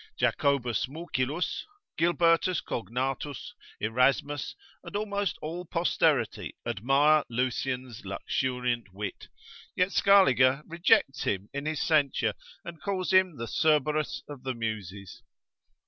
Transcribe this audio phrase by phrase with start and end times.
[0.17, 9.27] Jacobus Mycillus, Gilbertus Cognatus, Erasmus, and almost all posterity admire Lucian's luxuriant wit,
[9.75, 12.33] yet Scaliger rejects him in his censure,
[12.65, 15.21] and calls him the Cerberus of the muses.